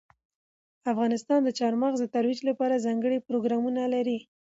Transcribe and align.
افغانستان 0.91 1.39
د 1.43 1.49
چار 1.59 1.73
مغز 1.83 1.99
د 2.03 2.07
ترویج 2.15 2.39
لپاره 2.49 2.83
ځانګړي 2.85 3.19
پروګرامونه 3.27 3.81
لري. 3.93 4.17